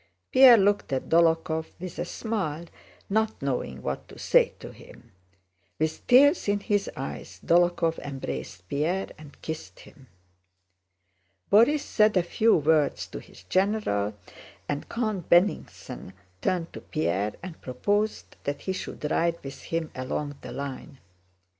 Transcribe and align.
Pierre 0.31 0.57
looked 0.57 0.91
at 0.91 1.09
Dólokhov 1.09 1.67
with 1.79 1.99
a 1.99 2.05
smile, 2.05 2.65
not 3.07 3.39
knowing 3.39 3.83
what 3.83 4.07
to 4.07 4.17
say 4.17 4.51
to 4.59 4.73
him. 4.73 5.11
With 5.77 6.07
tears 6.07 6.47
in 6.47 6.59
his 6.61 6.89
eyes 6.97 7.39
Dólokhov 7.45 7.99
embraced 7.99 8.67
Pierre 8.67 9.09
and 9.19 9.39
kissed 9.43 9.81
him. 9.81 10.07
Borís 11.51 11.81
said 11.81 12.17
a 12.17 12.23
few 12.23 12.55
words 12.57 13.05
to 13.09 13.19
his 13.19 13.43
general, 13.43 14.15
and 14.67 14.89
Count 14.89 15.29
Bennigsen 15.29 16.13
turned 16.41 16.73
to 16.73 16.81
Pierre 16.81 17.33
and 17.43 17.61
proposed 17.61 18.37
that 18.45 18.61
he 18.61 18.73
should 18.73 19.11
ride 19.11 19.37
with 19.43 19.61
him 19.65 19.91
along 19.93 20.35
the 20.41 20.51
line. 20.51 20.97